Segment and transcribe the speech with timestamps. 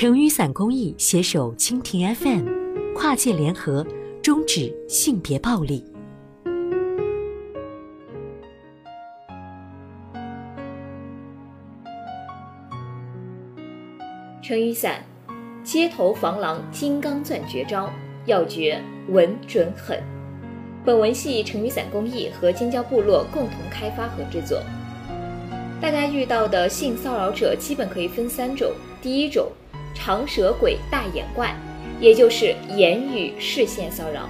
[0.00, 3.86] 成雨伞公益携手蜻蜓 FM，跨界联合，
[4.22, 5.84] 终止性别暴力。
[14.42, 15.04] 成雨伞，
[15.62, 17.90] 街头防狼金刚钻绝招，
[18.24, 20.02] 要诀稳准狠。
[20.82, 24.62] 本文系成雨伞公益和尖椒部落共同开发和制作。
[25.78, 29.46] 大家遇到的性骚扰者基本可以分三种：第一种，
[29.94, 31.54] 长舌鬼、大眼怪，
[32.00, 34.28] 也就是言语、视线骚扰。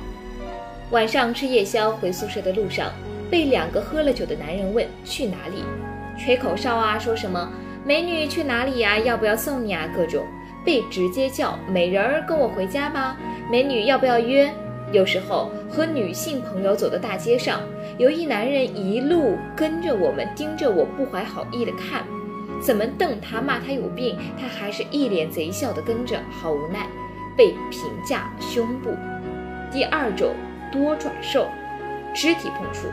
[0.90, 2.90] 晚上吃夜宵回宿舍的路上，
[3.30, 5.62] 被两个喝了酒的男人问去哪里，
[6.18, 7.52] 吹口哨啊，说什么
[7.84, 8.98] 美女去哪里呀？
[8.98, 9.88] 要不要送你啊？
[9.94, 10.26] 各种
[10.64, 13.16] 被直接叫美人儿，跟我回家吧。
[13.50, 14.52] 美女要不要约？
[14.92, 17.60] 有时候和女性朋友走到大街上，
[17.96, 22.04] 有一男人一路跟着我们，盯着我不怀好意的看，
[22.60, 26.86] 怎么瞪他骂他有病，他还是一脸贼笑的跟着，好无奈，
[27.36, 28.94] 被评价胸部。
[29.72, 30.34] 第二种
[30.70, 31.48] 多爪兽，
[32.14, 32.88] 肢体碰触。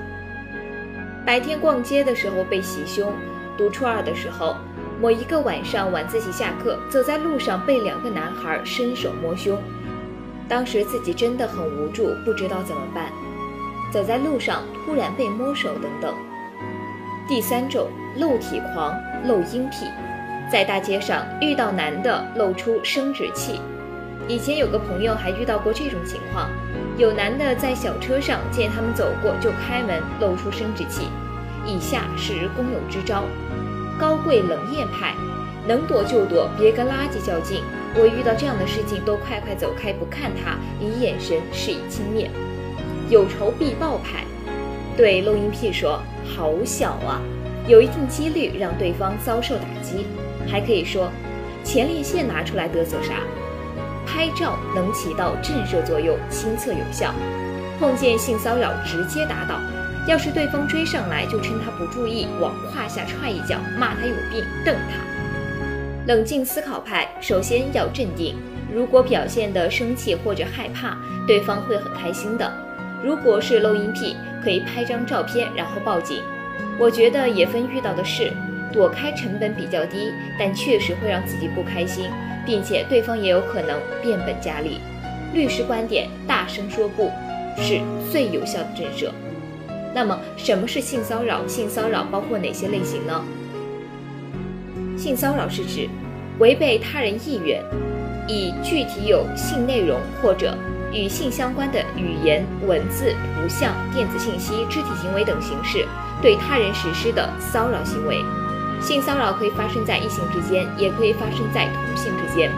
[1.25, 3.11] 白天逛街的时候被袭胸，
[3.57, 4.55] 读初二的时候，
[5.01, 9.61] 某一个晚上晚自习下课，走在路上被两个男孩伸手摸胸。
[10.47, 13.11] 当时自己真的很无助，不知道怎么办。
[13.91, 16.13] 走在路上突然被摸手等等。
[17.27, 19.85] 第三种露体狂、露阴癖，
[20.51, 23.59] 在大街上遇到男的露出生殖器。
[24.27, 26.49] 以前有个朋友还遇到过这种情况，
[26.97, 31.07] 有男的在小车上见他们走过就开门露出生殖器。
[31.65, 33.23] 以下是公有支招：
[33.99, 35.13] 高贵冷艳派，
[35.67, 37.61] 能躲就躲，别跟垃圾较劲。
[37.95, 42.27] 我遇到这样的事情都快快走开，不看他，以眼神示意轻蔑。
[43.09, 44.25] 有仇必报派，
[44.97, 46.01] 对露阴癖说
[46.35, 47.21] ：“好小啊！”
[47.67, 50.05] 有一定几率让对方遭受打击。
[50.49, 51.11] 还可以说
[51.63, 53.15] ：“前列腺拿出来嘚瑟啥？”
[54.07, 57.13] 拍照能起到震慑作用，亲测有效。
[57.77, 59.59] 碰见性骚扰直接打倒。
[60.07, 64.97] 要是对方追上来，就趁他不注意往胯下踹一脚，骂他有病，瞪他。
[66.07, 68.37] 冷静思考派首先要镇定，
[68.73, 70.97] 如果表现的生气或者害怕，
[71.27, 72.49] 对方会很开心的。
[73.03, 76.21] 如果是露音癖，可以拍张照片然后报警。
[76.79, 78.31] 我觉得也分遇到的事，
[78.71, 82.09] 躲开成本比较低，但确实会让自己不开心，
[82.45, 84.79] 并且对方也有可能变本加厉。
[85.33, 87.11] 律师观点：大声说不
[87.57, 89.11] 是最有效的震慑。
[89.93, 91.47] 那么什么是性骚扰？
[91.47, 93.23] 性骚扰包括哪些类型呢？
[94.95, 95.89] 性骚扰是指
[96.39, 97.61] 违背他人意愿，
[98.27, 100.55] 以具体有性内容或者
[100.93, 105.85] 与性相关的语言、文字、图像、电子信息、肢体行为等形式
[106.21, 108.23] 对他人实施的骚扰行为。
[108.79, 112.51] 性骚扰可以发生在异性之间，也可以发生在同性之间。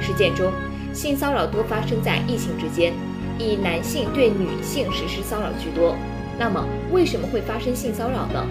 [0.00, 0.50] 实践中，
[0.94, 2.94] 性骚扰多发生在异性之间，
[3.38, 5.94] 以男性对女性实施骚扰居多。
[6.38, 8.46] 那么，为什么会发生性骚扰呢？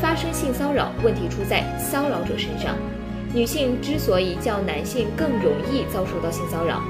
[0.00, 2.76] 发生性骚扰问题出在骚扰者身上。
[3.32, 6.82] 女性之所以较男性更容易遭受到性骚扰，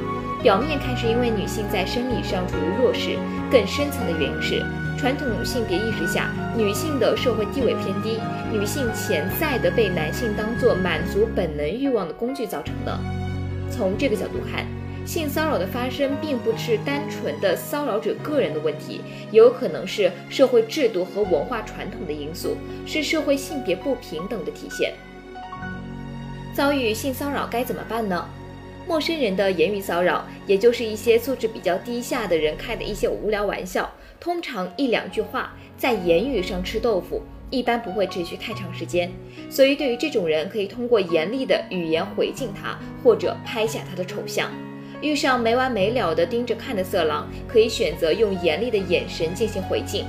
[0.42, 3.16] 表面看是因为女性在生理上处于弱势，
[3.50, 4.64] 更深层的原因是
[4.98, 8.18] 传统性别意识下女性的社会地位偏低，
[8.52, 12.98] 女性潜在的被男性当作满足本能欲望的工具造成的。
[13.70, 14.66] 从这个角度看。
[15.06, 19.00] 性骚扰的发生并不是单纯的骚扰者个人的问题，
[19.30, 24.92] 有可能是社会制度和文化传统的因素，是社会性别不平等的体现。
[26.52, 28.28] 遭遇性骚扰该怎么办呢？
[28.86, 39.10] 陌生人的言语骚扰，也就是一些素质比较低下的人开的一些无聊玩笑，通常一两句话，在言语上吃豆腐，一般不会持续太长时间。
[39.48, 44.50] 所以，对于这种人，可以通过严厉的语言回敬他，或者拍下他的丑相。
[45.00, 50.04] 遇上没完没了的盯着看的色狼，可以选择用严厉的眼神进行回敬，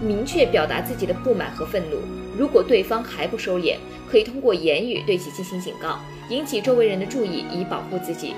[0.00, 1.98] 明确表达自己的不满和愤怒。
[2.38, 3.76] 如果对方还不收敛，
[4.10, 5.98] 可以通过言语对其进行警告，
[6.30, 8.32] 引起周围人的注意，以保护自己。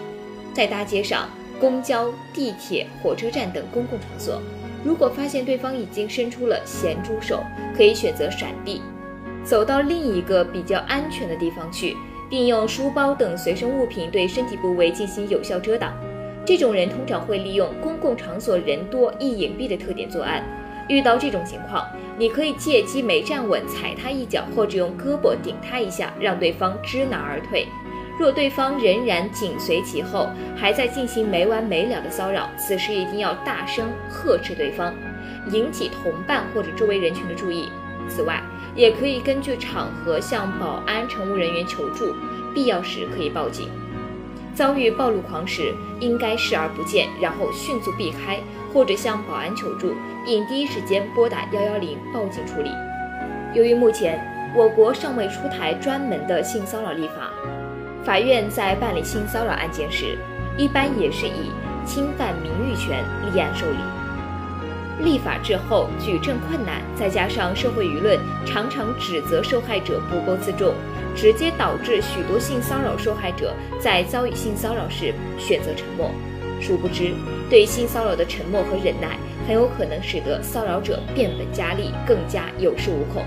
[0.52, 1.30] 在大街上、
[1.60, 4.42] 公交、地铁、火车站等公共场所，
[4.84, 7.42] 如果发现对方已经伸出了咸猪手，
[7.76, 8.80] 可以选择闪避，
[9.44, 11.96] 走到另一个比较安全的地方去。
[12.30, 15.92] 并用书包等随身物品对身体部位进行有效遮挡。
[16.46, 20.42] 这种人通常会利用公共场所人多易隐蔽的特点作案。
[20.88, 21.86] 遇到这种情况，
[22.16, 27.66] 你可以借机没站稳踩他一脚，或者用胳膊顶他一下，让对方知难而退。
[28.22, 34.94] 若对方仍然紧随其后，还在进行没完没了的骚扰，此时一定要大声呵斥对方，
[35.50, 37.68] 引起同伴或者周围人群的注意。
[38.08, 38.40] 此外，
[38.76, 42.14] 也可以根据场合向保安、乘务人员求助，
[42.54, 43.68] 必要时可以报警。
[44.54, 48.38] 遭遇暴露狂时，应该视而不见，然后迅速避开，
[48.72, 52.70] 或者向保安求助，并第一时间拨打幺幺零报警处理。
[53.52, 57.32] 由于目前我国尚未出台专门的性骚扰立法，
[58.04, 60.18] 法院在办理性骚扰案件时，
[60.56, 61.52] 一般也是以
[61.86, 63.78] 侵犯名誉权立案受理。
[65.04, 70.74] 立法之后举证困难，再加上社会舆论常常指责受害者不够自重，
[71.14, 76.10] 直接导致许多性骚扰受害者在遭遇性骚扰时选择沉默。
[76.60, 77.14] 殊不知，
[77.50, 79.16] 对性骚扰的沉默和忍耐，
[79.46, 83.24] 很有可能使得骚扰者变本加厉，更加有恃无恐。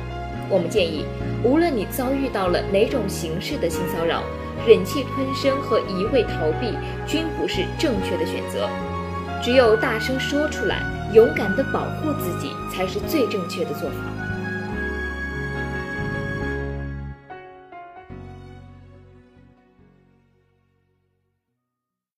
[0.50, 1.06] 我们建议，
[1.44, 4.24] 无论你遭遇到了哪种形式的性骚扰，
[4.68, 6.74] 忍气吞声和一味逃避
[7.08, 8.70] 均不是正确的选择。
[9.42, 10.82] 只有大声说出来，
[11.14, 13.96] 勇敢地保护自己，才是最正确的做法。